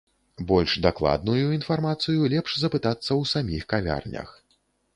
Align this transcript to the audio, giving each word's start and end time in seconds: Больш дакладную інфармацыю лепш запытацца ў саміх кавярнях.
Больш 0.51 0.71
дакладную 0.85 1.45
інфармацыю 1.59 2.31
лепш 2.35 2.51
запытацца 2.63 3.07
ў 3.07 3.23
саміх 3.35 3.63
кавярнях. 3.75 4.37